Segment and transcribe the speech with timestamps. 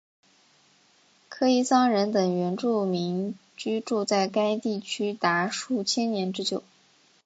[1.29, 6.63] 科伊桑人等原住民居住在该地区达数千年之久。